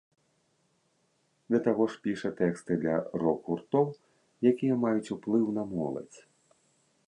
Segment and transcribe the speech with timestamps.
[1.51, 3.85] Да таго ж піша тэксты для рок-гуртоў,
[4.53, 6.19] якія маюць уплыў на моладзь.